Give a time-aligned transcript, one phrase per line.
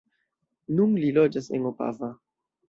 [0.79, 2.11] Nun li loĝas en Opava.